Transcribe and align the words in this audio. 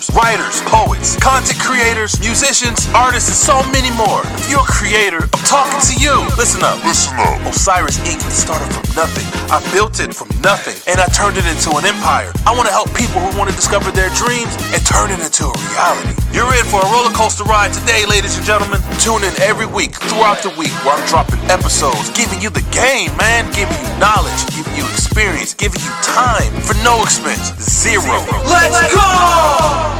authors, 0.00 0.16
writers, 0.16 0.60
poets, 0.62 1.16
content 1.16 1.58
creators, 1.60 2.18
musicians, 2.20 2.88
artists, 2.94 3.28
and 3.28 3.36
so 3.36 3.56
many 3.72 3.90
more. 3.96 4.22
If 4.40 4.50
you're 4.50 4.60
a 4.60 4.72
creator, 4.72 5.22
I'm 5.22 5.44
talking 5.44 5.80
to 5.80 5.94
you. 6.00 6.14
Listen 6.36 6.62
up. 6.62 6.82
Listen 6.84 7.14
up. 7.18 7.46
O'Cyrus 7.46 7.98
Ink. 8.08 8.20
started 8.20 8.72
from 8.72 8.86
nothing. 8.96 9.26
I 9.50 9.60
built 9.72 10.00
it 10.00 10.14
from 10.14 10.28
nothing, 10.40 10.76
and 10.86 11.00
I 11.00 11.06
turned 11.12 11.36
it 11.36 11.46
into 11.46 11.76
an 11.76 11.84
empire. 11.84 12.32
I 12.46 12.54
want 12.54 12.68
to 12.68 12.72
help 12.72 12.88
people 12.94 13.20
who 13.20 13.36
want 13.38 13.50
to 13.50 13.56
discover 13.56 13.90
their 13.90 14.10
dreams 14.16 14.50
and 14.72 14.80
turn 14.86 15.10
it 15.10 15.20
into 15.20 15.44
a 15.46 15.54
reality. 15.70 16.14
You're 16.32 16.50
in 16.56 16.64
for 16.66 16.80
a 16.80 16.88
roller 16.92 17.12
coaster 17.12 17.44
ride 17.44 17.72
today, 17.72 18.06
ladies 18.06 18.36
and 18.36 18.46
gentlemen. 18.46 18.80
Tune 19.00 19.24
in 19.24 19.34
every 19.40 19.66
week 19.66 19.94
throughout 20.08 20.42
the 20.42 20.52
week 20.56 20.72
where 20.84 20.96
I'm 20.96 21.06
dropping 21.08 21.40
episodes, 21.50 22.10
giving 22.16 22.40
you 22.40 22.50
the 22.50 22.64
game, 22.70 23.12
man, 23.18 23.50
giving 23.52 23.76
you 23.76 23.92
knowledge, 23.98 24.40
giving 24.54 24.74
you 24.76 24.84
experience, 24.88 25.54
giving 25.54 25.80
you 25.82 25.92
time 26.02 26.52
for 26.62 26.74
no 26.84 27.02
expense. 27.02 27.52
Zero. 27.58 28.24
Let's 28.46 28.78
go! 28.94 29.99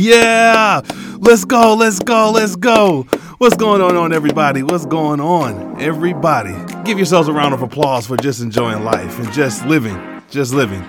Yeah, 0.00 0.82
let's 1.18 1.44
go, 1.44 1.74
let's 1.74 1.98
go, 1.98 2.30
let's 2.30 2.54
go. 2.54 3.02
What's 3.38 3.56
going 3.56 3.82
on, 3.82 3.96
on 3.96 4.12
everybody? 4.12 4.62
What's 4.62 4.86
going 4.86 5.18
on, 5.18 5.80
everybody? 5.80 6.54
Give 6.84 6.98
yourselves 6.98 7.26
a 7.26 7.32
round 7.32 7.52
of 7.52 7.62
applause 7.62 8.06
for 8.06 8.16
just 8.16 8.40
enjoying 8.40 8.84
life 8.84 9.18
and 9.18 9.32
just 9.32 9.66
living, 9.66 10.22
just 10.30 10.54
living. 10.54 10.82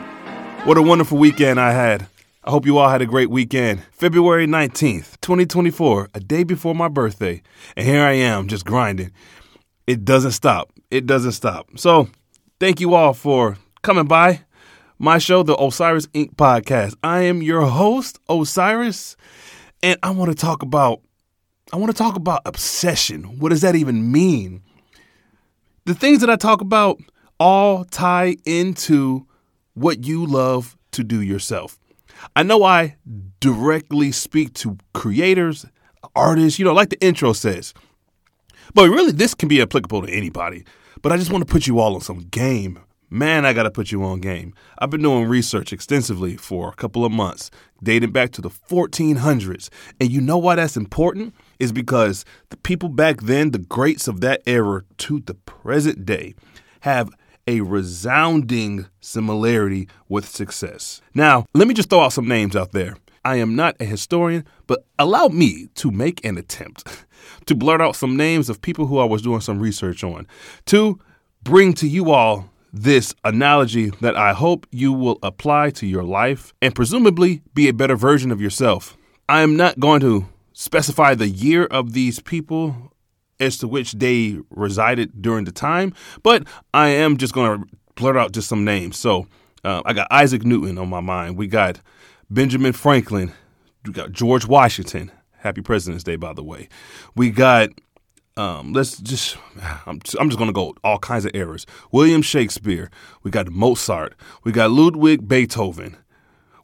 What 0.63 0.77
a 0.77 0.83
wonderful 0.83 1.17
weekend 1.17 1.59
I 1.59 1.71
had. 1.71 2.05
I 2.43 2.51
hope 2.51 2.67
you 2.67 2.77
all 2.77 2.87
had 2.87 3.01
a 3.01 3.07
great 3.07 3.31
weekend. 3.31 3.81
February 3.93 4.45
19th, 4.45 5.19
2024, 5.21 6.09
a 6.13 6.19
day 6.19 6.43
before 6.43 6.75
my 6.75 6.87
birthday. 6.87 7.41
And 7.75 7.87
here 7.87 8.03
I 8.03 8.11
am 8.11 8.47
just 8.47 8.63
grinding. 8.63 9.09
It 9.87 10.05
doesn't 10.05 10.33
stop. 10.33 10.71
It 10.91 11.07
doesn't 11.07 11.31
stop. 11.31 11.79
So, 11.79 12.09
thank 12.59 12.79
you 12.79 12.93
all 12.93 13.15
for 13.15 13.57
coming 13.81 14.05
by 14.05 14.41
my 14.99 15.17
show, 15.17 15.43
the 15.43 15.55
O'Cyrus 15.55 16.09
Ink. 16.13 16.35
podcast. 16.35 16.93
I 17.01 17.21
am 17.21 17.41
your 17.41 17.65
host, 17.65 18.19
O'Cyrus, 18.29 19.15
and 19.81 19.97
I 20.03 20.11
want 20.11 20.29
to 20.29 20.35
talk 20.35 20.61
about 20.61 21.01
I 21.71 21.77
want 21.77 21.95
to 21.95 21.97
talk 21.97 22.15
about 22.15 22.41
obsession. 22.45 23.39
What 23.39 23.49
does 23.49 23.61
that 23.61 23.75
even 23.75 24.11
mean? 24.11 24.61
The 25.85 25.93
things 25.93 26.19
that 26.21 26.29
I 26.29 26.35
talk 26.35 26.61
about 26.61 26.99
all 27.39 27.85
tie 27.85 28.35
into 28.45 29.25
what 29.75 30.03
you 30.03 30.25
love 30.25 30.75
to 30.91 31.03
do 31.03 31.21
yourself. 31.21 31.79
I 32.35 32.43
know 32.43 32.63
I 32.63 32.97
directly 33.39 34.11
speak 34.11 34.53
to 34.55 34.77
creators, 34.93 35.65
artists, 36.15 36.59
you 36.59 36.65
know, 36.65 36.73
like 36.73 36.89
the 36.89 36.99
intro 37.01 37.33
says. 37.33 37.73
But 38.73 38.89
really, 38.89 39.11
this 39.11 39.33
can 39.33 39.47
be 39.47 39.61
applicable 39.61 40.01
to 40.01 40.11
anybody. 40.11 40.65
But 41.01 41.11
I 41.11 41.17
just 41.17 41.31
want 41.31 41.47
to 41.47 41.51
put 41.51 41.67
you 41.67 41.79
all 41.79 41.95
on 41.95 42.01
some 42.01 42.19
game. 42.19 42.79
Man, 43.11 43.43
I 43.43 43.53
got 43.53 43.63
to 43.63 43.71
put 43.71 43.91
you 43.91 44.03
on 44.03 44.19
game. 44.19 44.53
I've 44.77 44.91
been 44.91 45.01
doing 45.01 45.25
research 45.25 45.73
extensively 45.73 46.37
for 46.37 46.69
a 46.69 46.75
couple 46.75 47.03
of 47.03 47.11
months, 47.11 47.49
dating 47.81 48.11
back 48.11 48.31
to 48.33 48.41
the 48.41 48.51
1400s. 48.51 49.69
And 49.99 50.11
you 50.11 50.21
know 50.21 50.37
why 50.37 50.55
that's 50.55 50.77
important? 50.77 51.33
Is 51.57 51.71
because 51.71 52.23
the 52.49 52.57
people 52.57 52.87
back 52.87 53.21
then, 53.21 53.49
the 53.49 53.57
greats 53.57 54.07
of 54.07 54.21
that 54.21 54.43
era 54.45 54.83
to 54.99 55.21
the 55.21 55.33
present 55.33 56.05
day, 56.05 56.35
have 56.81 57.09
a 57.47 57.61
resounding 57.61 58.85
similarity 59.01 59.87
with 60.07 60.29
success. 60.29 61.01
Now, 61.15 61.45
let 61.55 61.67
me 61.67 61.73
just 61.73 61.89
throw 61.89 62.01
out 62.01 62.13
some 62.13 62.27
names 62.27 62.55
out 62.55 62.73
there. 62.73 62.95
I 63.25 63.37
am 63.37 63.55
not 63.55 63.75
a 63.79 63.85
historian, 63.85 64.45
but 64.67 64.85
allow 64.99 65.29
me 65.29 65.69
to 65.75 65.89
make 65.89 66.23
an 66.23 66.37
attempt 66.37 67.05
to 67.47 67.55
blurt 67.55 67.81
out 67.81 67.95
some 67.95 68.15
names 68.15 68.49
of 68.49 68.61
people 68.61 68.85
who 68.85 68.99
I 68.99 69.05
was 69.05 69.23
doing 69.23 69.41
some 69.41 69.59
research 69.59 70.03
on, 70.03 70.27
to 70.67 70.99
bring 71.43 71.73
to 71.73 71.87
you 71.87 72.11
all 72.11 72.51
this 72.71 73.15
analogy 73.23 73.91
that 74.01 74.15
I 74.15 74.33
hope 74.33 74.67
you 74.71 74.93
will 74.93 75.17
apply 75.23 75.71
to 75.71 75.87
your 75.87 76.03
life 76.03 76.53
and 76.61 76.75
presumably 76.75 77.41
be 77.53 77.67
a 77.67 77.73
better 77.73 77.95
version 77.95 78.31
of 78.31 78.41
yourself. 78.41 78.97
I 79.27 79.41
am 79.41 79.55
not 79.55 79.79
going 79.79 80.01
to 80.01 80.27
specify 80.53 81.15
the 81.15 81.29
year 81.29 81.65
of 81.65 81.93
these 81.93 82.19
people 82.19 82.93
as 83.39 83.57
to 83.59 83.67
which 83.67 83.93
they 83.93 84.37
resided 84.49 85.21
during 85.21 85.45
the 85.45 85.51
time, 85.51 85.93
but 86.23 86.45
I 86.73 86.89
am 86.89 87.17
just 87.17 87.33
going 87.33 87.61
to 87.61 87.67
blurt 87.95 88.17
out 88.17 88.33
just 88.33 88.49
some 88.49 88.65
names. 88.65 88.97
So 88.97 89.27
uh, 89.63 89.81
I 89.85 89.93
got 89.93 90.07
Isaac 90.11 90.43
Newton 90.43 90.77
on 90.77 90.89
my 90.89 90.99
mind. 90.99 91.37
We 91.37 91.47
got 91.47 91.79
Benjamin 92.29 92.73
Franklin. 92.73 93.31
We 93.85 93.93
got 93.93 94.11
George 94.11 94.45
Washington. 94.45 95.11
Happy 95.37 95.61
President's 95.61 96.03
Day, 96.03 96.17
by 96.17 96.33
the 96.33 96.43
way. 96.43 96.67
We 97.15 97.31
got 97.31 97.69
um, 98.37 98.73
let's 98.73 98.97
just 98.97 99.37
I'm, 99.85 99.99
I'm 100.19 100.29
just 100.29 100.39
gonna 100.39 100.53
go 100.53 100.75
all 100.83 100.99
kinds 100.99 101.25
of 101.25 101.31
errors. 101.33 101.65
William 101.91 102.21
Shakespeare. 102.21 102.89
We 103.23 103.31
got 103.31 103.49
Mozart. 103.49 104.15
We 104.43 104.51
got 104.51 104.71
Ludwig 104.71 105.27
Beethoven. 105.27 105.97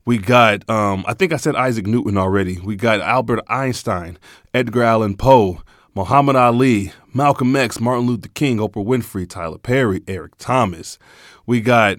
We 0.05 0.17
got 0.17 0.67
um, 0.69 1.03
I 1.07 1.13
think 1.13 1.33
I 1.33 1.37
said 1.37 1.55
Isaac 1.55 1.87
Newton 1.87 2.17
already. 2.17 2.59
We 2.59 2.75
got 2.75 3.01
Albert 3.01 3.41
Einstein, 3.47 4.17
Edgar 4.53 4.83
Allan 4.83 5.17
Poe, 5.17 5.61
Muhammad 5.95 6.35
Ali, 6.35 6.91
Malcolm 7.13 7.55
X, 7.55 7.79
Martin 7.79 8.05
Luther 8.05 8.29
King, 8.29 8.57
Oprah 8.57 8.85
Winfrey, 8.85 9.27
Tyler 9.27 9.57
Perry, 9.57 10.01
Eric 10.07 10.33
Thomas. 10.37 10.99
We 11.45 11.61
got 11.61 11.97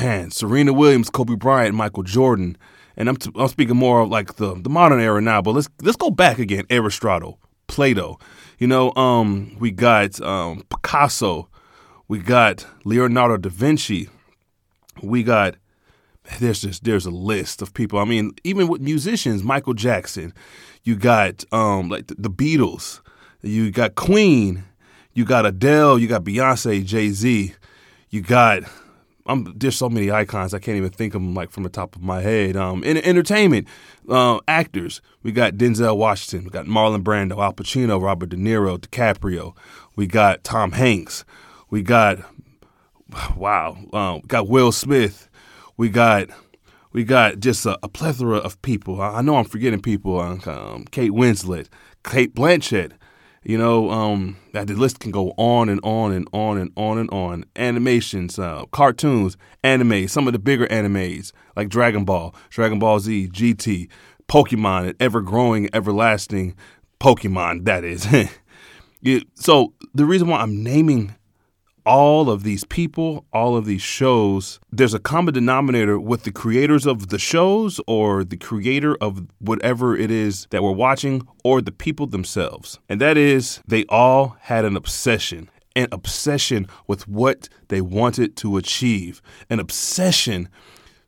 man, 0.00 0.30
Serena 0.30 0.72
Williams, 0.72 1.10
Kobe 1.10 1.34
Bryant, 1.34 1.74
Michael 1.74 2.02
Jordan. 2.02 2.56
And 2.96 3.08
I'm, 3.08 3.16
t- 3.16 3.32
I'm 3.36 3.48
speaking 3.48 3.76
more 3.76 4.02
of 4.02 4.10
like 4.10 4.36
the, 4.36 4.54
the 4.60 4.68
modern 4.68 5.00
era 5.00 5.20
now, 5.20 5.40
but 5.42 5.54
let's 5.54 5.68
let's 5.80 5.96
go 5.96 6.10
back 6.10 6.38
again. 6.38 6.66
Aristotle, 6.70 7.38
Plato, 7.72 8.18
you 8.58 8.66
know, 8.66 8.94
um, 8.96 9.56
we 9.58 9.70
got 9.70 10.20
um, 10.20 10.62
Picasso, 10.68 11.48
we 12.06 12.18
got 12.18 12.66
Leonardo 12.84 13.38
da 13.38 13.48
Vinci, 13.48 14.10
we 15.02 15.22
got 15.22 15.54
there's 16.38 16.60
just 16.60 16.84
there's 16.84 17.06
a 17.06 17.10
list 17.10 17.62
of 17.62 17.72
people. 17.72 17.98
I 17.98 18.04
mean, 18.04 18.32
even 18.44 18.68
with 18.68 18.82
musicians, 18.82 19.42
Michael 19.42 19.72
Jackson, 19.72 20.34
you 20.84 20.96
got 20.96 21.44
um, 21.50 21.88
like 21.88 22.08
the, 22.08 22.14
the 22.16 22.30
Beatles, 22.30 23.00
you 23.40 23.70
got 23.70 23.94
Queen, 23.94 24.64
you 25.14 25.24
got 25.24 25.46
Adele, 25.46 25.98
you 25.98 26.08
got 26.08 26.24
Beyonce, 26.24 26.84
Jay 26.84 27.08
Z, 27.08 27.54
you 28.10 28.20
got 28.20 28.64
I'm, 29.26 29.52
there's 29.56 29.76
so 29.76 29.88
many 29.88 30.10
icons 30.10 30.52
I 30.52 30.58
can't 30.58 30.76
even 30.76 30.90
think 30.90 31.14
of 31.14 31.22
them 31.22 31.34
like 31.34 31.50
from 31.50 31.62
the 31.62 31.68
top 31.68 31.94
of 31.94 32.02
my 32.02 32.20
head. 32.20 32.56
Um, 32.56 32.82
in 32.82 32.96
entertainment, 32.96 33.68
uh, 34.08 34.40
actors 34.48 35.00
we 35.22 35.32
got 35.32 35.54
Denzel 35.54 35.96
Washington, 35.96 36.44
we 36.44 36.50
got 36.50 36.66
Marlon 36.66 37.02
Brando, 37.02 37.42
Al 37.42 37.52
Pacino, 37.52 38.02
Robert 38.02 38.30
De 38.30 38.36
Niro, 38.36 38.78
DiCaprio, 38.78 39.56
we 39.96 40.06
got 40.06 40.42
Tom 40.44 40.72
Hanks, 40.72 41.24
we 41.70 41.82
got 41.82 42.18
wow, 43.36 43.76
um, 43.92 44.20
we 44.22 44.28
got 44.28 44.48
Will 44.48 44.72
Smith, 44.72 45.28
we 45.76 45.88
got 45.88 46.28
we 46.92 47.04
got 47.04 47.40
just 47.40 47.64
a, 47.64 47.78
a 47.82 47.88
plethora 47.88 48.38
of 48.38 48.60
people. 48.62 49.00
I, 49.00 49.18
I, 49.18 49.22
know 49.22 49.36
I'm 49.36 49.44
forgetting 49.44 49.80
people. 49.80 50.18
Uh, 50.18 50.38
um, 50.46 50.84
Kate 50.90 51.12
Winslet, 51.12 51.68
Cate 52.04 52.34
Blanchett, 52.34 52.92
you 53.44 53.58
know, 53.58 53.90
um, 53.90 54.36
that 54.52 54.66
the 54.68 54.74
list 54.74 55.00
can 55.00 55.10
go 55.10 55.32
on 55.36 55.68
and 55.68 55.80
on 55.82 56.12
and 56.12 56.28
on 56.32 56.58
and 56.58 56.70
on 56.76 56.98
and 56.98 57.10
on. 57.10 57.44
Animations, 57.56 58.38
uh, 58.38 58.64
cartoons, 58.70 59.36
anime, 59.64 60.08
some 60.08 60.26
of 60.26 60.32
the 60.32 60.38
bigger 60.38 60.66
animes 60.68 61.32
like 61.56 61.68
Dragon 61.68 62.04
Ball, 62.04 62.34
Dragon 62.50 62.78
Ball 62.78 63.00
Z, 63.00 63.28
GT, 63.32 63.88
Pokemon, 64.28 64.94
ever 65.00 65.20
growing, 65.20 65.68
everlasting 65.74 66.54
Pokemon, 67.00 67.64
that 67.64 67.84
is. 67.84 68.06
so 69.34 69.72
the 69.94 70.04
reason 70.04 70.28
why 70.28 70.40
I'm 70.40 70.62
naming 70.62 71.14
all 71.84 72.30
of 72.30 72.42
these 72.42 72.64
people, 72.64 73.24
all 73.32 73.56
of 73.56 73.64
these 73.64 73.82
shows, 73.82 74.60
there's 74.70 74.94
a 74.94 74.98
common 74.98 75.34
denominator 75.34 75.98
with 75.98 76.22
the 76.24 76.32
creators 76.32 76.86
of 76.86 77.08
the 77.08 77.18
shows 77.18 77.80
or 77.86 78.24
the 78.24 78.36
creator 78.36 78.96
of 79.00 79.26
whatever 79.38 79.96
it 79.96 80.10
is 80.10 80.46
that 80.50 80.62
we're 80.62 80.70
watching 80.72 81.26
or 81.44 81.60
the 81.60 81.72
people 81.72 82.06
themselves. 82.06 82.78
And 82.88 83.00
that 83.00 83.16
is, 83.16 83.60
they 83.66 83.84
all 83.88 84.36
had 84.40 84.64
an 84.64 84.76
obsession. 84.76 85.50
An 85.74 85.88
obsession 85.90 86.66
with 86.86 87.08
what 87.08 87.48
they 87.68 87.80
wanted 87.80 88.36
to 88.36 88.58
achieve, 88.58 89.22
an 89.48 89.58
obsession 89.58 90.48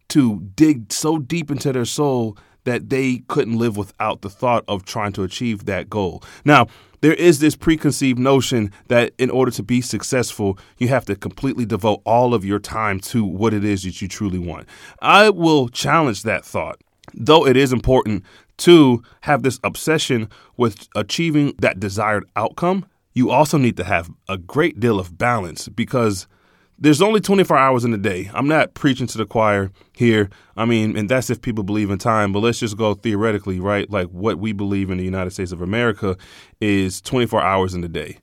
to 0.09 0.41
dig 0.55 0.91
so 0.93 1.19
deep 1.19 1.51
into 1.51 1.73
their 1.73 1.85
soul 1.85 2.39
that 2.65 2.91
they 2.91 3.23
couldn't 3.29 3.59
live 3.59 3.77
without 3.77 4.23
the 4.23 4.31
thought 4.31 4.65
of 4.69 4.85
trying 4.85 5.13
to 5.13 5.23
achieve 5.23 5.67
that 5.67 5.89
goal. 5.89 6.23
Now, 6.45 6.67
there 7.01 7.15
is 7.15 7.39
this 7.39 7.55
preconceived 7.55 8.19
notion 8.19 8.73
that 8.89 9.13
in 9.19 9.29
order 9.29 9.51
to 9.53 9.63
be 9.63 9.83
successful, 9.83 10.59
you 10.79 10.89
have 10.89 11.05
to 11.05 11.15
completely 11.15 11.67
devote 11.67 12.01
all 12.07 12.33
of 12.33 12.47
your 12.47 12.59
time 12.59 12.99
to 13.01 13.25
what 13.25 13.53
it 13.53 13.63
is 13.63 13.83
that 13.83 14.01
you 14.01 14.09
truly 14.09 14.39
want. 14.39 14.67
I 15.03 15.29
will 15.29 15.69
challenge 15.69 16.23
that 16.23 16.47
thought, 16.47 16.81
though 17.13 17.47
it 17.47 17.59
is 17.59 17.75
important 17.75 18.25
to 18.57 19.03
have 19.21 19.43
this 19.43 19.61
obsession 19.65 20.31
with 20.57 20.89
achieving 20.95 21.55
that 21.59 21.79
desired 21.79 22.25
outcome. 22.37 22.87
You 23.13 23.31
also 23.31 23.59
need 23.59 23.77
to 23.77 23.85
have 23.85 24.11
a 24.29 24.39
great 24.39 24.81
deal 24.81 24.99
of 24.99 25.19
balance 25.19 25.69
because 25.69 26.27
there's 26.79 27.01
only 27.01 27.21
24 27.21 27.57
hours 27.57 27.85
in 27.85 27.95
a 27.95 27.99
day. 27.99 28.31
I'm 28.35 28.49
not 28.49 28.75
preaching 28.75 29.07
to 29.09 29.19
the 29.19 29.27
choir 29.27 29.71
here. 29.93 30.29
I 30.57 30.65
mean, 30.65 30.97
and 30.97 31.09
that's 31.09 31.31
if 31.31 31.41
people 31.41 31.65
believe 31.65 31.91
in 31.91 31.99
time, 31.99 32.33
but 32.33 32.41
let's 32.41 32.59
just 32.59 32.77
go 32.77 32.95
theoretically, 32.95 33.61
right? 33.61 33.89
Like 33.91 34.09
what 34.09 34.39
we 34.39 34.53
believe 34.53 34.91
in 34.91 34.99
the 34.99 35.05
United 35.05 35.31
States 35.31 35.53
of 35.53 35.63
America 35.63 36.17
is 36.61 37.01
24 37.01 37.41
hours 37.43 37.75
in 37.75 37.85
a 37.85 37.89
day. 37.89 38.19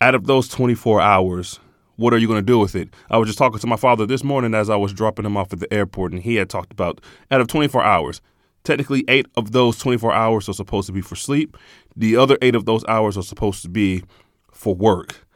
Out 0.00 0.14
of 0.14 0.26
those 0.26 0.48
24 0.48 1.00
hours, 1.00 1.58
what 1.96 2.12
are 2.12 2.18
you 2.18 2.26
going 2.26 2.38
to 2.38 2.46
do 2.46 2.58
with 2.58 2.74
it? 2.74 2.90
I 3.10 3.16
was 3.16 3.28
just 3.28 3.38
talking 3.38 3.58
to 3.58 3.66
my 3.66 3.76
father 3.76 4.04
this 4.04 4.22
morning 4.22 4.54
as 4.54 4.68
I 4.68 4.76
was 4.76 4.92
dropping 4.92 5.24
him 5.24 5.36
off 5.36 5.52
at 5.54 5.60
the 5.60 5.72
airport, 5.72 6.12
and 6.12 6.22
he 6.22 6.34
had 6.34 6.50
talked 6.50 6.72
about 6.72 7.00
out 7.30 7.40
of 7.40 7.48
24 7.48 7.82
hours, 7.82 8.20
technically 8.62 9.04
eight 9.08 9.26
of 9.36 9.52
those 9.52 9.78
24 9.78 10.12
hours 10.12 10.48
are 10.50 10.52
supposed 10.52 10.86
to 10.88 10.92
be 10.92 11.00
for 11.00 11.16
sleep. 11.16 11.56
The 11.96 12.16
other 12.16 12.36
eight 12.42 12.54
of 12.54 12.66
those 12.66 12.84
hours 12.84 13.16
are 13.16 13.22
supposed 13.22 13.62
to 13.62 13.70
be 13.70 14.04
for 14.52 14.74
work. 14.74 15.26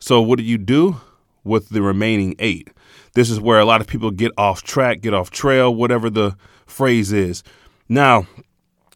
So, 0.00 0.20
what 0.20 0.38
do 0.38 0.44
you 0.44 0.58
do 0.58 1.00
with 1.44 1.68
the 1.70 1.82
remaining 1.82 2.34
eight? 2.38 2.68
This 3.14 3.30
is 3.30 3.40
where 3.40 3.58
a 3.58 3.64
lot 3.64 3.80
of 3.80 3.86
people 3.86 4.10
get 4.10 4.32
off 4.38 4.62
track, 4.62 5.00
get 5.00 5.14
off 5.14 5.30
trail, 5.30 5.74
whatever 5.74 6.10
the 6.10 6.36
phrase 6.66 7.12
is. 7.12 7.42
Now, 7.88 8.26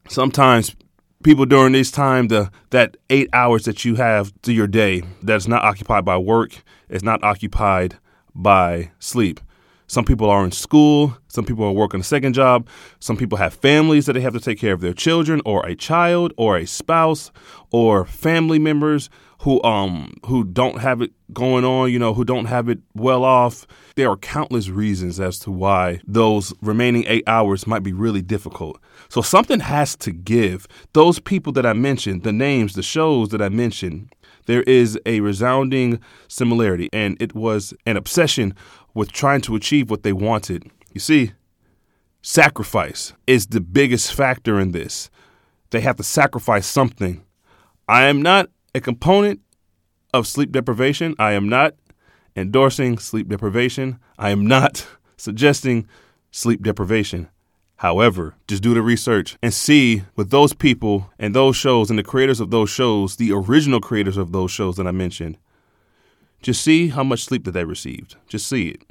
sometimes 0.08 0.76
people 1.22 1.46
during 1.46 1.72
this 1.72 1.90
time 1.90 2.28
the 2.28 2.50
that 2.70 2.96
eight 3.10 3.28
hours 3.32 3.64
that 3.64 3.84
you 3.84 3.94
have 3.94 4.32
to 4.42 4.52
your 4.52 4.66
day 4.66 5.02
that's 5.22 5.46
not 5.46 5.62
occupied 5.64 6.04
by 6.04 6.16
work 6.16 6.62
is 6.88 7.02
not 7.02 7.22
occupied 7.22 7.96
by 8.34 8.90
sleep 8.98 9.40
some 9.86 10.04
people 10.04 10.28
are 10.28 10.44
in 10.44 10.50
school 10.50 11.16
some 11.28 11.44
people 11.44 11.64
are 11.64 11.72
working 11.72 12.00
a 12.00 12.04
second 12.04 12.32
job 12.32 12.66
some 12.98 13.16
people 13.16 13.38
have 13.38 13.54
families 13.54 14.06
that 14.06 14.14
they 14.14 14.20
have 14.20 14.32
to 14.32 14.40
take 14.40 14.58
care 14.58 14.72
of 14.72 14.80
their 14.80 14.92
children 14.92 15.40
or 15.44 15.64
a 15.66 15.76
child 15.76 16.32
or 16.36 16.56
a 16.56 16.66
spouse 16.66 17.30
or 17.70 18.04
family 18.04 18.58
members 18.58 19.08
who 19.42 19.60
um 19.64 20.14
who 20.26 20.44
don't 20.44 20.80
have 20.80 21.02
it 21.02 21.10
going 21.32 21.64
on, 21.64 21.90
you 21.90 21.98
know, 21.98 22.14
who 22.14 22.24
don't 22.24 22.44
have 22.44 22.68
it 22.68 22.78
well 22.94 23.24
off. 23.24 23.66
There 23.96 24.08
are 24.08 24.16
countless 24.16 24.68
reasons 24.68 25.18
as 25.18 25.38
to 25.40 25.50
why 25.50 26.00
those 26.06 26.54
remaining 26.62 27.04
8 27.08 27.24
hours 27.26 27.66
might 27.66 27.82
be 27.82 27.92
really 27.92 28.22
difficult. 28.22 28.80
So 29.08 29.20
something 29.20 29.58
has 29.60 29.96
to 29.96 30.12
give. 30.12 30.68
Those 30.92 31.18
people 31.18 31.52
that 31.54 31.66
I 31.66 31.72
mentioned, 31.72 32.22
the 32.22 32.32
names, 32.32 32.74
the 32.74 32.84
shows 32.84 33.30
that 33.30 33.42
I 33.42 33.48
mentioned, 33.48 34.14
there 34.46 34.62
is 34.62 34.98
a 35.06 35.18
resounding 35.20 35.98
similarity 36.28 36.88
and 36.92 37.16
it 37.20 37.34
was 37.34 37.74
an 37.84 37.96
obsession 37.96 38.54
with 38.94 39.10
trying 39.10 39.40
to 39.42 39.56
achieve 39.56 39.90
what 39.90 40.04
they 40.04 40.12
wanted. 40.12 40.70
You 40.92 41.00
see, 41.00 41.32
sacrifice 42.22 43.12
is 43.26 43.48
the 43.48 43.60
biggest 43.60 44.14
factor 44.14 44.60
in 44.60 44.70
this. 44.70 45.10
They 45.70 45.80
have 45.80 45.96
to 45.96 46.04
sacrifice 46.04 46.66
something. 46.66 47.24
I 47.88 48.04
am 48.04 48.22
not 48.22 48.48
a 48.74 48.80
component 48.80 49.40
of 50.14 50.26
sleep 50.26 50.52
deprivation. 50.52 51.14
I 51.18 51.32
am 51.32 51.48
not 51.48 51.74
endorsing 52.36 52.98
sleep 52.98 53.28
deprivation. 53.28 53.98
I 54.18 54.30
am 54.30 54.46
not 54.46 54.86
suggesting 55.16 55.86
sleep 56.30 56.62
deprivation. 56.62 57.28
However, 57.76 58.36
just 58.46 58.62
do 58.62 58.74
the 58.74 58.82
research 58.82 59.36
and 59.42 59.52
see 59.52 60.04
with 60.14 60.30
those 60.30 60.52
people 60.52 61.10
and 61.18 61.34
those 61.34 61.56
shows 61.56 61.90
and 61.90 61.98
the 61.98 62.04
creators 62.04 62.38
of 62.38 62.50
those 62.50 62.70
shows, 62.70 63.16
the 63.16 63.32
original 63.32 63.80
creators 63.80 64.16
of 64.16 64.30
those 64.30 64.52
shows 64.52 64.76
that 64.76 64.86
I 64.86 64.92
mentioned, 64.92 65.36
just 66.42 66.62
see 66.62 66.88
how 66.88 67.02
much 67.02 67.24
sleep 67.24 67.44
that 67.44 67.52
they 67.52 67.64
received. 67.64 68.16
Just 68.28 68.46
see 68.46 68.68
it. 68.68 68.82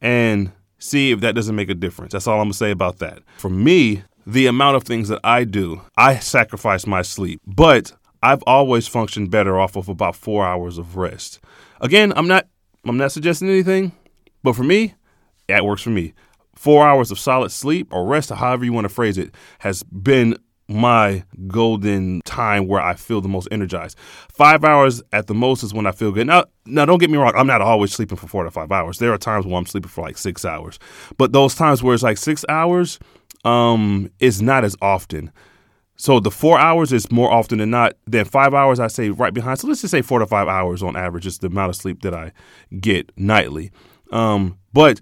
And 0.00 0.52
see 0.78 1.10
if 1.10 1.20
that 1.20 1.34
doesn't 1.34 1.56
make 1.56 1.70
a 1.70 1.74
difference. 1.74 2.12
That's 2.12 2.26
all 2.26 2.40
I'm 2.40 2.50
to 2.50 2.56
say 2.56 2.70
about 2.70 2.98
that. 2.98 3.20
For 3.38 3.50
me, 3.50 4.04
the 4.26 4.46
amount 4.46 4.76
of 4.76 4.84
things 4.84 5.08
that 5.08 5.20
I 5.24 5.44
do, 5.44 5.82
I 5.96 6.16
sacrifice 6.16 6.86
my 6.86 7.02
sleep. 7.02 7.40
But 7.46 7.92
I've 8.24 8.42
always 8.46 8.88
functioned 8.88 9.30
better 9.30 9.60
off 9.60 9.76
of 9.76 9.90
about 9.90 10.16
four 10.16 10.46
hours 10.46 10.78
of 10.78 10.96
rest. 10.96 11.40
Again, 11.82 12.10
I'm 12.16 12.26
not 12.26 12.46
I'm 12.86 12.96
not 12.96 13.12
suggesting 13.12 13.50
anything, 13.50 13.92
but 14.42 14.56
for 14.56 14.64
me, 14.64 14.94
that 15.48 15.64
works 15.64 15.82
for 15.82 15.90
me. 15.90 16.14
Four 16.54 16.86
hours 16.86 17.10
of 17.10 17.18
solid 17.18 17.52
sleep 17.52 17.92
or 17.92 18.06
rest, 18.06 18.30
or 18.30 18.36
however 18.36 18.64
you 18.64 18.72
want 18.72 18.86
to 18.86 18.94
phrase 18.94 19.18
it, 19.18 19.34
has 19.58 19.82
been 19.82 20.38
my 20.68 21.22
golden 21.46 22.22
time 22.24 22.66
where 22.66 22.80
I 22.80 22.94
feel 22.94 23.20
the 23.20 23.28
most 23.28 23.48
energized. 23.50 23.98
Five 24.32 24.64
hours 24.64 25.02
at 25.12 25.26
the 25.26 25.34
most 25.34 25.62
is 25.62 25.74
when 25.74 25.86
I 25.86 25.92
feel 25.92 26.10
good. 26.10 26.26
Now, 26.26 26.44
now 26.64 26.86
don't 26.86 26.98
get 26.98 27.10
me 27.10 27.18
wrong, 27.18 27.34
I'm 27.36 27.46
not 27.46 27.60
always 27.60 27.92
sleeping 27.92 28.16
for 28.16 28.26
four 28.26 28.44
to 28.44 28.50
five 28.50 28.72
hours. 28.72 28.98
There 28.98 29.12
are 29.12 29.18
times 29.18 29.44
where 29.44 29.56
I'm 29.56 29.66
sleeping 29.66 29.90
for 29.90 30.00
like 30.00 30.16
six 30.16 30.46
hours, 30.46 30.78
but 31.18 31.32
those 31.32 31.54
times 31.54 31.82
where 31.82 31.92
it's 31.92 32.02
like 32.02 32.16
six 32.16 32.44
hours, 32.48 32.98
um, 33.44 34.10
is 34.20 34.40
not 34.40 34.64
as 34.64 34.74
often. 34.80 35.30
So 35.96 36.18
the 36.18 36.30
four 36.30 36.58
hours 36.58 36.92
is 36.92 37.10
more 37.12 37.30
often 37.30 37.58
than 37.58 37.70
not 37.70 37.94
than 38.06 38.24
five 38.24 38.52
hours. 38.52 38.80
I 38.80 38.88
say 38.88 39.10
right 39.10 39.32
behind. 39.32 39.60
So 39.60 39.68
let's 39.68 39.80
just 39.80 39.92
say 39.92 40.02
four 40.02 40.18
to 40.18 40.26
five 40.26 40.48
hours 40.48 40.82
on 40.82 40.96
average 40.96 41.26
is 41.26 41.38
the 41.38 41.46
amount 41.46 41.70
of 41.70 41.76
sleep 41.76 42.02
that 42.02 42.14
I 42.14 42.32
get 42.80 43.12
nightly. 43.16 43.70
Um, 44.10 44.58
but 44.72 45.00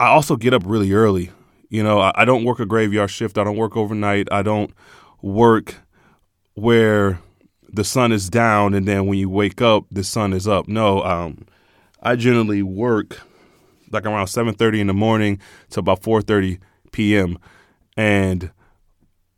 I 0.00 0.08
also 0.08 0.36
get 0.36 0.54
up 0.54 0.62
really 0.64 0.92
early. 0.92 1.30
You 1.68 1.82
know, 1.82 2.00
I, 2.00 2.12
I 2.14 2.24
don't 2.24 2.44
work 2.44 2.60
a 2.60 2.66
graveyard 2.66 3.10
shift. 3.10 3.36
I 3.36 3.44
don't 3.44 3.56
work 3.56 3.76
overnight. 3.76 4.28
I 4.32 4.42
don't 4.42 4.72
work 5.20 5.76
where 6.54 7.20
the 7.68 7.84
sun 7.84 8.12
is 8.12 8.30
down 8.30 8.72
and 8.72 8.88
then 8.88 9.06
when 9.06 9.18
you 9.18 9.28
wake 9.28 9.60
up 9.60 9.84
the 9.90 10.02
sun 10.02 10.32
is 10.32 10.48
up. 10.48 10.68
No, 10.68 11.02
um, 11.02 11.46
I 12.02 12.16
generally 12.16 12.62
work 12.62 13.20
like 13.90 14.06
around 14.06 14.26
7:30 14.26 14.80
in 14.80 14.86
the 14.86 14.94
morning 14.94 15.38
to 15.70 15.80
about 15.80 16.02
4:30 16.02 16.58
p.m. 16.92 17.38
and 17.96 18.50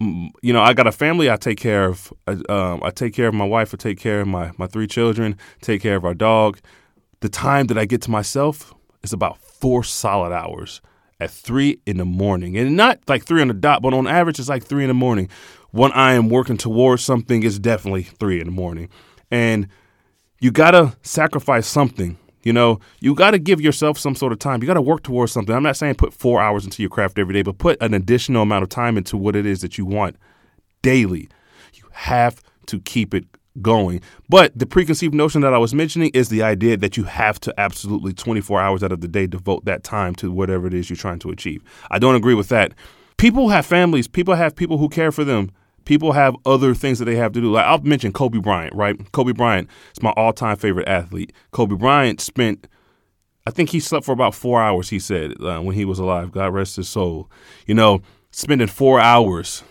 you 0.00 0.52
know, 0.52 0.62
I 0.62 0.73
got 0.73 0.87
a 0.87 0.93
family 0.93 1.31
I 1.31 1.37
take 1.37 1.58
care 1.58 1.87
of. 1.87 2.12
Um, 2.26 2.82
I 2.82 2.91
take 2.91 3.12
care 3.14 3.29
of 3.29 3.35
my 3.35 3.44
wife. 3.44 3.75
I 3.75 3.76
take 3.76 3.99
care 3.99 4.23
of 4.23 4.29
my, 4.29 4.50
my 4.56 4.67
three 4.67 4.87
children, 4.87 5.37
take 5.61 5.82
care 5.82 5.97
of 5.97 6.05
our 6.05 6.14
dog. 6.14 6.58
The 7.20 7.29
time 7.29 7.67
that 7.67 7.76
I 7.76 7.85
get 7.85 8.00
to 8.02 8.11
myself 8.11 8.73
is 9.02 9.12
about 9.12 9.38
four 9.38 9.85
solid 9.85 10.32
hours 10.32 10.81
at 11.20 11.31
three 11.31 11.81
in 11.85 11.99
the 11.99 12.06
morning. 12.06 12.56
And 12.56 12.76
not 12.76 12.99
like 13.08 13.25
three 13.25 13.43
on 13.43 13.49
the 13.49 13.55
dot, 13.55 13.82
but 13.82 13.93
on 13.93 14.06
average, 14.06 14.38
it's 14.38 14.49
like 14.49 14.64
three 14.64 14.85
in 14.85 14.88
the 14.88 14.94
morning. 14.94 15.29
When 15.70 15.93
I 15.93 16.14
am 16.14 16.31
working 16.31 16.56
towards 16.56 17.05
something, 17.05 17.43
it's 17.43 17.58
definitely 17.58 18.05
three 18.05 18.41
in 18.41 18.46
the 18.46 18.53
morning. 18.53 18.88
And 19.31 19.69
you 20.41 20.50
got 20.50 20.70
to 20.70 20.96
sacrifice 21.03 21.67
something 21.67 22.19
you 22.42 22.52
know, 22.52 22.81
you 23.00 23.14
got 23.14 23.32
to 23.32 23.38
give 23.38 23.60
yourself 23.60 23.98
some 23.98 24.14
sort 24.14 24.32
of 24.32 24.38
time. 24.38 24.62
You 24.62 24.66
got 24.66 24.75
to 24.75 24.82
work 24.82 25.02
towards 25.02 25.32
something. 25.32 25.54
I'm 25.54 25.62
not 25.62 25.76
saying 25.76 25.96
put 25.96 26.14
four 26.14 26.40
hours 26.40 26.64
into 26.64 26.82
your 26.82 26.90
craft 26.90 27.19
every 27.19 27.34
day, 27.34 27.42
but 27.42 27.58
put 27.58 27.81
an 27.82 27.94
additional 27.94 28.42
amount 28.42 28.62
of 28.62 28.69
time 28.69 28.96
into 28.96 29.16
what 29.16 29.37
it 29.37 29.46
is 29.46 29.60
that 29.60 29.76
you 29.76 29.84
want 29.84 30.16
daily. 30.82 31.28
You 31.75 31.84
have 31.92 32.42
to 32.66 32.81
keep 32.81 33.14
it 33.14 33.25
going. 33.60 34.00
But 34.28 34.56
the 34.58 34.66
preconceived 34.66 35.14
notion 35.14 35.40
that 35.42 35.52
I 35.52 35.58
was 35.58 35.75
mentioning 35.75 36.10
is 36.14 36.28
the 36.28 36.42
idea 36.42 36.76
that 36.78 36.96
you 36.96 37.04
have 37.04 37.40
to 37.40 37.54
absolutely 37.58 38.12
24 38.12 38.60
hours 38.60 38.82
out 38.82 38.93
of 38.93 39.00
the 39.00 39.08
day 39.08 39.26
devote 39.26 39.64
that 39.64 39.84
time 39.84 40.14
to 40.16 40.31
whatever 40.31 40.66
it 40.66 40.75
is 40.75 40.88
you're 40.88 40.96
trying 40.96 41.19
to 41.20 41.31
achieve. 41.31 41.62
I 41.90 41.98
don't 41.98 42.14
agree 42.14 42.34
with 42.34 42.48
that. 42.48 42.72
People 43.16 43.50
have 43.50 43.66
families, 43.66 44.08
people 44.08 44.34
have 44.34 44.56
people 44.56 44.78
who 44.78 44.88
care 44.88 45.12
for 45.12 45.25
them 45.25 45.50
people 45.90 46.12
have 46.12 46.37
other 46.46 46.72
things 46.72 47.00
that 47.00 47.06
they 47.06 47.16
have 47.16 47.32
to 47.32 47.40
do. 47.40 47.50
Like 47.50 47.66
I'll 47.66 47.82
mention 47.82 48.12
Kobe 48.12 48.38
Bryant, 48.38 48.72
right? 48.76 48.96
Kobe 49.10 49.32
Bryant 49.32 49.69
is 49.92 50.00
my 50.00 50.10
all-time 50.10 50.56
favorite 50.56 50.87
athlete. 50.87 51.32
Kobe 51.50 51.75
Bryant 51.75 52.20
spent, 52.20 52.69
I 53.44 53.50
think 53.50 53.70
he 53.70 53.81
slept 53.81 54.06
for 54.06 54.12
about 54.12 54.32
four 54.32 54.62
hours. 54.62 54.88
He 54.88 55.00
said 55.00 55.32
uh, 55.42 55.58
when 55.58 55.75
he 55.75 55.84
was 55.84 55.98
alive. 55.98 56.31
God 56.31 56.55
rest 56.55 56.76
his 56.76 56.88
soul. 56.88 57.29
You 57.67 57.74
know, 57.74 58.03
spending 58.31 58.69
four 58.69 59.00
hours 59.00 59.65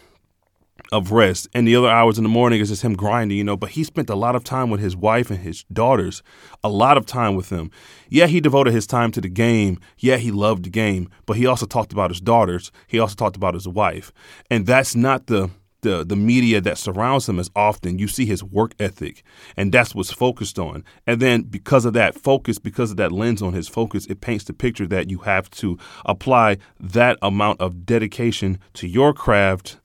of 0.91 1.13
rest, 1.13 1.47
and 1.53 1.65
the 1.65 1.75
other 1.77 1.87
hours 1.87 2.17
in 2.17 2.23
the 2.23 2.29
morning 2.29 2.59
is 2.59 2.67
just 2.67 2.81
him 2.81 2.95
grinding. 2.95 3.37
You 3.37 3.45
know, 3.45 3.55
but 3.55 3.69
he 3.69 3.85
spent 3.85 4.09
a 4.09 4.15
lot 4.15 4.35
of 4.35 4.43
time 4.43 4.69
with 4.69 4.81
his 4.81 4.97
wife 4.97 5.29
and 5.29 5.39
his 5.39 5.63
daughters. 5.71 6.21
A 6.65 6.69
lot 6.69 6.97
of 6.97 7.05
time 7.05 7.35
with 7.35 7.47
them. 7.47 7.71
Yeah, 8.09 8.27
he 8.27 8.41
devoted 8.41 8.73
his 8.73 8.87
time 8.87 9.13
to 9.13 9.21
the 9.21 9.29
game. 9.29 9.79
Yeah, 9.99 10.17
he 10.17 10.31
loved 10.31 10.65
the 10.65 10.69
game, 10.69 11.09
but 11.25 11.37
he 11.37 11.45
also 11.45 11.65
talked 11.65 11.93
about 11.93 12.11
his 12.11 12.19
daughters. 12.19 12.73
He 12.87 12.99
also 12.99 13.15
talked 13.15 13.37
about 13.37 13.53
his 13.53 13.69
wife, 13.69 14.11
and 14.49 14.65
that's 14.65 14.95
not 14.97 15.27
the 15.27 15.51
the 15.81 16.05
the 16.05 16.15
media 16.15 16.61
that 16.61 16.77
surrounds 16.77 17.27
him 17.27 17.39
as 17.39 17.49
often 17.55 17.99
you 17.99 18.07
see 18.07 18.25
his 18.25 18.43
work 18.43 18.73
ethic 18.79 19.23
and 19.55 19.71
that's 19.71 19.95
what's 19.95 20.11
focused 20.11 20.59
on. 20.59 20.83
And 21.07 21.21
then 21.21 21.43
because 21.43 21.85
of 21.85 21.93
that 21.93 22.15
focus 22.15 22.59
because 22.59 22.91
of 22.91 22.97
that 22.97 23.11
lens 23.11 23.41
on 23.41 23.53
his 23.53 23.67
focus 23.67 24.05
it 24.07 24.21
paints 24.21 24.45
the 24.45 24.53
picture 24.53 24.87
that 24.87 25.09
you 25.09 25.19
have 25.19 25.49
to 25.51 25.77
apply 26.05 26.57
that 26.79 27.17
amount 27.21 27.61
of 27.61 27.85
dedication 27.85 28.59
to 28.73 28.87
your 28.87 29.13
craft 29.13 29.77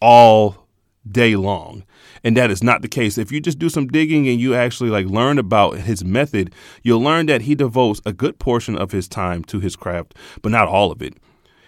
all 0.00 0.66
day 1.10 1.36
long. 1.36 1.84
And 2.22 2.36
that 2.36 2.50
is 2.50 2.62
not 2.62 2.80
the 2.80 2.88
case. 2.88 3.18
If 3.18 3.30
you 3.30 3.40
just 3.40 3.58
do 3.58 3.68
some 3.68 3.88
digging 3.88 4.26
and 4.26 4.40
you 4.40 4.54
actually 4.54 4.88
like 4.88 5.06
learn 5.06 5.38
about 5.38 5.78
his 5.78 6.04
method 6.04 6.54
you'll 6.82 7.00
learn 7.00 7.26
that 7.26 7.42
he 7.42 7.54
devotes 7.54 8.00
a 8.06 8.12
good 8.12 8.38
portion 8.38 8.76
of 8.76 8.92
his 8.92 9.08
time 9.08 9.44
to 9.44 9.60
his 9.60 9.76
craft 9.76 10.14
but 10.42 10.52
not 10.52 10.68
all 10.68 10.90
of 10.90 11.02
it 11.02 11.14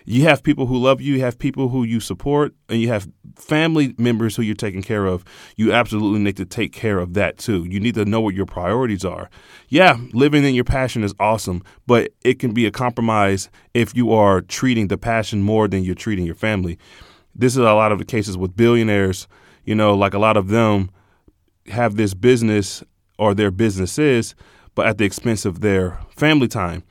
you 0.09 0.23
have 0.23 0.45
people 0.45 0.67
who 0.67 0.79
love 0.79 1.01
you, 1.01 1.15
you 1.15 1.21
have 1.21 1.37
people 1.37 1.69
who 1.69 1.83
you 1.83 1.99
support, 1.99 2.55
and 2.69 2.81
you 2.81 2.89
have 2.89 3.09
family 3.35 3.93
members 3.99 4.37
who 4.37 4.43
you're 4.43 4.55
taking 4.55 4.83
care 4.83 5.05
of. 5.05 5.25
You 5.57 5.73
absolutely 5.73 6.21
need 6.21 6.37
to 6.37 6.45
take 6.45 6.73
care 6.73 7.01
of 7.01 7.15
that 7.15 7.39
too. 7.39 7.67
You 7.69 7.81
need 7.81 7.97
to 7.97 8.05
know 8.05 8.21
what 8.21 8.35
your 8.35 8.47
priorities 8.47 9.05
are. 9.05 9.29
Yeah, 9.69 9.99
living 10.13 10.45
in 10.45 10.55
your 10.55 10.65
passion 10.65 11.03
is 11.03 11.13
awesome, 11.19 11.63
but 11.89 12.13
it 12.23 12.39
can 12.39 12.53
be 12.53 12.67
a 12.67 12.71
compromise 12.71 13.51
if 13.75 13.97
you 13.97 14.13
are 14.13 14.43
treating 14.43 14.87
the 14.87 14.97
passion 14.97 15.43
more 15.43 15.67
than 15.67 15.83
you're 15.83 15.97
treating 15.97 16.25
your 16.25 16.37
family. 16.37 16.79
This 17.35 17.55
is 17.55 17.59
a 17.59 17.65
lot 17.65 17.91
of 17.91 17.99
the 17.99 18.05
cases 18.05 18.39
with 18.39 18.57
billionaires, 18.57 19.27
you 19.65 19.75
know, 19.75 19.95
like 19.95 20.15
a 20.15 20.21
lot 20.21 20.37
of 20.37 20.49
them 20.49 20.89
have 21.67 21.97
this 21.97 22.15
business 22.15 22.85
or 23.19 23.35
their 23.35 23.51
businesses, 23.51 24.37
but 24.77 24.87
at 24.87 24.99
the 24.99 25.05
expense 25.05 25.45
of 25.45 25.63
their 25.63 25.99
family 26.17 26.47
time. 26.47 26.85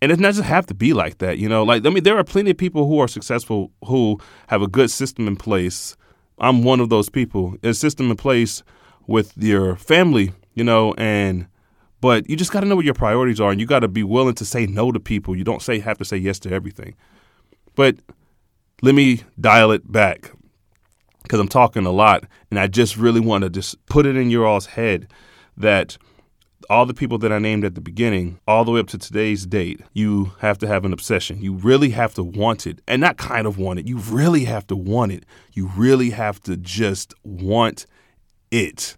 And 0.00 0.12
it 0.12 0.20
doesn't 0.20 0.44
have 0.44 0.66
to 0.66 0.74
be 0.74 0.92
like 0.92 1.18
that, 1.18 1.38
you 1.38 1.48
know. 1.48 1.64
Like 1.64 1.84
I 1.84 1.90
mean, 1.90 2.04
there 2.04 2.16
are 2.16 2.24
plenty 2.24 2.50
of 2.50 2.56
people 2.56 2.86
who 2.86 3.00
are 3.00 3.08
successful 3.08 3.72
who 3.84 4.20
have 4.46 4.62
a 4.62 4.68
good 4.68 4.90
system 4.90 5.26
in 5.26 5.36
place. 5.36 5.96
I'm 6.38 6.62
one 6.62 6.80
of 6.80 6.88
those 6.88 7.08
people. 7.08 7.56
A 7.64 7.74
system 7.74 8.10
in 8.10 8.16
place 8.16 8.62
with 9.08 9.32
your 9.36 9.74
family, 9.76 10.32
you 10.54 10.62
know, 10.62 10.94
and 10.96 11.48
But 12.00 12.28
you 12.30 12.36
just 12.36 12.52
got 12.52 12.60
to 12.60 12.66
know 12.66 12.76
what 12.76 12.84
your 12.84 12.94
priorities 12.94 13.40
are, 13.40 13.50
and 13.50 13.60
you 13.60 13.66
got 13.66 13.80
to 13.80 13.88
be 13.88 14.04
willing 14.04 14.34
to 14.36 14.44
say 14.44 14.66
no 14.66 14.92
to 14.92 15.00
people. 15.00 15.36
You 15.36 15.44
don't 15.44 15.62
say 15.62 15.80
have 15.80 15.98
to 15.98 16.04
say 16.04 16.16
yes 16.16 16.38
to 16.40 16.50
everything. 16.52 16.94
But 17.74 17.96
let 18.82 18.94
me 18.94 19.22
dial 19.40 19.72
it 19.72 19.90
back 19.90 20.30
because 21.22 21.40
I'm 21.40 21.48
talking 21.48 21.86
a 21.86 21.90
lot, 21.90 22.24
and 22.50 22.58
I 22.58 22.68
just 22.68 22.96
really 22.96 23.20
want 23.20 23.42
to 23.42 23.50
just 23.50 23.84
put 23.86 24.06
it 24.06 24.16
in 24.16 24.30
your 24.30 24.46
all's 24.46 24.66
head 24.66 25.12
that 25.56 25.98
all 26.70 26.84
the 26.84 26.94
people 26.94 27.18
that 27.18 27.32
I 27.32 27.38
named 27.38 27.64
at 27.64 27.74
the 27.74 27.80
beginning, 27.80 28.40
all 28.46 28.64
the 28.64 28.72
way 28.72 28.80
up 28.80 28.88
to 28.88 28.98
today's 28.98 29.46
date, 29.46 29.80
you 29.94 30.32
have 30.40 30.58
to 30.58 30.66
have 30.66 30.84
an 30.84 30.92
obsession. 30.92 31.40
You 31.40 31.54
really 31.54 31.90
have 31.90 32.14
to 32.14 32.22
want 32.22 32.66
it, 32.66 32.80
and 32.86 33.00
not 33.00 33.16
kind 33.16 33.46
of 33.46 33.58
want 33.58 33.78
it. 33.78 33.86
You 33.86 33.98
really 33.98 34.44
have 34.44 34.66
to 34.68 34.76
want 34.76 35.12
it. 35.12 35.24
You 35.52 35.70
really 35.76 36.10
have 36.10 36.40
to 36.42 36.56
just 36.56 37.14
want 37.24 37.86
it, 38.50 38.96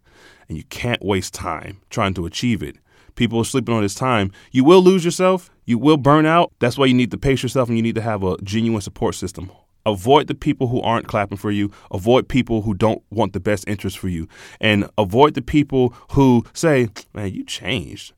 and 0.48 0.58
you 0.58 0.64
can't 0.64 1.04
waste 1.04 1.32
time 1.34 1.80
trying 1.90 2.14
to 2.14 2.26
achieve 2.26 2.62
it. 2.62 2.76
People 3.14 3.38
are 3.38 3.44
sleeping 3.44 3.74
on 3.74 3.82
this 3.82 3.94
time. 3.94 4.32
You 4.50 4.64
will 4.64 4.82
lose 4.82 5.04
yourself. 5.04 5.50
You 5.64 5.78
will 5.78 5.96
burn 5.96 6.26
out. 6.26 6.52
That's 6.58 6.76
why 6.76 6.86
you 6.86 6.94
need 6.94 7.10
to 7.12 7.18
pace 7.18 7.42
yourself, 7.42 7.68
and 7.68 7.76
you 7.76 7.82
need 7.82 7.94
to 7.94 8.02
have 8.02 8.24
a 8.24 8.36
genuine 8.42 8.80
support 8.80 9.14
system. 9.14 9.52
Avoid 9.90 10.26
the 10.26 10.35
people 10.35 10.68
who 10.68 10.80
aren't 10.80 11.09
clapping 11.09 11.38
for 11.38 11.50
you. 11.50 11.70
Avoid 11.90 12.28
people 12.28 12.62
who 12.62 12.75
don't 12.75 13.02
want 13.11 13.32
the 13.32 13.40
best 13.40 13.68
interest 13.68 13.99
for 13.99 14.09
you. 14.09 14.28
And 14.61 14.88
avoid 14.97 15.35
the 15.35 15.42
people 15.42 15.94
who 16.12 16.44
say, 16.52 16.88
man, 17.14 17.32
you 17.32 17.44
changed. 17.44 18.12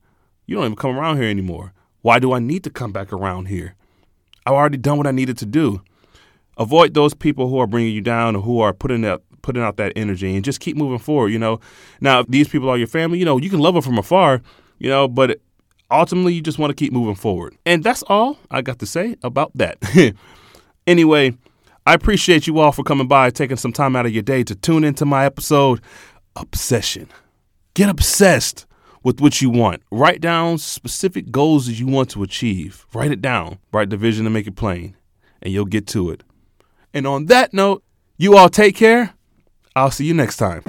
You 0.47 0.57
don't 0.57 0.65
even 0.65 0.77
come 0.77 0.97
around 0.97 1.17
here 1.17 1.29
anymore. 1.29 1.73
Why 2.03 2.19
do 2.19 2.33
I 2.33 2.39
need 2.39 2.65
to 2.65 2.71
come 2.71 2.93
back 2.93 3.13
around 3.13 3.47
here? 3.47 3.75
I've 4.45 4.55
already 4.55 4.79
done 4.79 4.99
what 4.99 5.07
I 5.07 5.13
needed 5.13 5.39
to 5.39 5.47
do. 5.47 5.83
Avoid 6.59 6.95
those 6.95 7.15
people 7.15 7.49
who 7.49 7.59
are 7.59 7.67
bringing 7.67 7.95
you 7.95 8.01
down 8.01 8.37
or 8.37 8.43
who 8.43 8.61
are 8.61 8.73
putting 8.73 9.05
out 9.05 9.23
putting 9.43 9.63
out 9.63 9.77
that 9.77 9.93
energy 9.97 10.35
and 10.37 10.45
just 10.45 10.61
keep 10.61 10.77
moving 10.77 11.01
forward, 11.01 11.29
you 11.29 11.39
know. 11.39 11.59
Now, 12.01 12.21
if 12.21 12.29
these 12.29 12.49
people 12.49 12.69
are 12.69 12.79
your 12.79 12.87
family, 12.87 13.19
you 13.19 13.25
know, 13.25 13.39
you 13.39 13.51
can 13.51 13.59
love 13.59 13.75
them 13.75 13.83
from 13.83 13.99
afar, 13.99 14.41
you 14.79 14.89
know, 14.89 15.09
but 15.09 15.41
ultimately 15.91 16.33
you 16.33 16.41
just 16.41 16.59
want 16.59 16.71
to 16.71 16.75
keep 16.75 16.93
moving 16.93 17.15
forward. 17.15 17.57
And 17.67 17.83
that's 17.83 18.03
all 18.05 18.39
I 18.51 18.63
got 18.63 18.79
to 18.81 18.87
say 18.87 19.17
about 19.23 19.51
that. 19.57 19.79
anyway, 20.87 21.37
I 21.85 21.95
appreciate 21.95 22.47
you 22.47 22.61
all 22.61 22.71
for 22.71 22.85
coming 22.85 23.09
by, 23.09 23.31
taking 23.31 23.57
some 23.57 23.73
time 23.73 23.97
out 23.97 24.07
of 24.07 24.13
your 24.13 24.23
day 24.23 24.45
to 24.45 24.55
tune 24.55 24.85
into 24.85 25.05
my 25.05 25.25
episode, 25.25 25.81
Obsession. 26.37 27.09
Get 27.75 27.89
obsessed 27.89 28.67
with 29.03 29.21
what 29.21 29.43
you 29.43 29.51
want. 29.51 29.83
Write 29.91 30.21
down 30.21 30.59
specific 30.59 31.31
goals 31.31 31.67
that 31.67 31.73
you 31.73 31.87
want 31.87 32.11
to 32.11 32.23
achieve. 32.23 32.87
Write 32.95 33.11
it 33.11 33.21
down. 33.21 33.59
Write 33.73 33.91
the 33.91 33.97
vision 33.97 34.27
and 34.27 34.33
make 34.33 34.47
it 34.47 34.55
plain, 34.55 34.97
and 35.43 35.53
you'll 35.53 35.65
get 35.65 35.87
to 35.89 36.11
it. 36.11 36.23
And 36.95 37.07
on 37.07 37.27
that 37.27 37.53
note, 37.53 37.83
you 38.17 38.37
all 38.37 38.49
take 38.49 38.77
care. 38.77 39.15
I'll 39.75 39.91
see 39.91 40.05
you 40.05 40.15
next 40.15 40.37
time. 40.37 40.63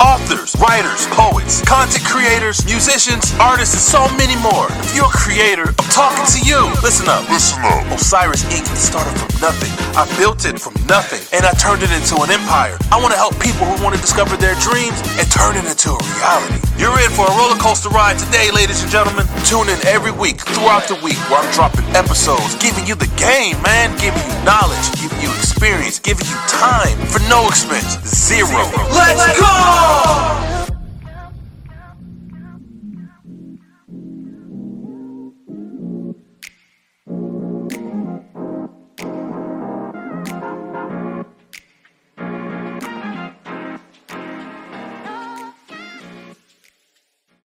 Authors, 0.00 0.54
writers, 0.58 1.06
poets, 1.14 1.62
content 1.62 2.04
creators, 2.04 2.64
musicians, 2.66 3.32
artists, 3.38 3.74
and 3.74 3.84
so 3.84 4.02
many 4.16 4.34
more. 4.42 4.66
If 4.82 4.94
you're 4.94 5.10
a 5.10 5.14
creator, 5.14 5.70
I'm 5.70 5.90
talking 5.94 6.26
to 6.34 6.40
you. 6.42 6.66
Listen 6.82 7.08
up. 7.08 7.28
Listen 7.30 7.62
up. 7.62 7.86
O'Cyrus 7.92 8.42
Ink. 8.50 8.66
started 8.74 9.14
from 9.18 9.30
nothing. 9.40 9.70
I 9.94 10.04
built 10.18 10.44
it 10.44 10.58
from 10.58 10.74
nothing, 10.86 11.22
and 11.32 11.46
I 11.46 11.52
turned 11.56 11.82
it 11.82 11.90
into 11.94 12.18
an 12.22 12.30
empire. 12.30 12.76
I 12.90 13.00
want 13.00 13.14
to 13.14 13.20
help 13.20 13.38
people 13.38 13.66
who 13.66 13.76
want 13.82 13.94
to 13.94 14.00
discover 14.00 14.36
their 14.36 14.54
dreams 14.58 14.98
and 15.18 15.26
turn 15.30 15.54
it 15.56 15.64
into 15.64 15.94
a 15.94 16.00
reality. 16.18 16.58
You're 16.76 16.96
in 16.98 17.10
for 17.14 17.26
a 17.26 17.34
roller 17.38 17.58
coaster 17.58 17.90
ride 17.90 18.18
today, 18.18 18.50
ladies 18.50 18.82
and 18.82 18.90
gentlemen. 18.90 19.26
Tune 19.46 19.70
in 19.70 19.78
every 19.86 20.12
week 20.12 20.42
throughout 20.42 20.90
the 20.90 20.98
week 21.06 21.18
where 21.30 21.38
I'm 21.38 21.50
dropping 21.54 21.86
episodes, 21.94 22.58
giving 22.58 22.86
you 22.86 22.94
the 22.94 23.10
game, 23.14 23.60
man, 23.62 23.94
giving 24.02 24.22
you 24.26 24.36
knowledge, 24.42 24.86
giving 24.98 25.20
you 25.22 25.30
experience, 25.38 25.98
giving 25.98 26.26
you 26.26 26.38
time 26.64 26.96
for 27.08 27.20
no 27.28 27.46
expense. 27.48 27.98
Zero. 28.06 28.64
Let's 28.90 29.38
go! 29.38 30.43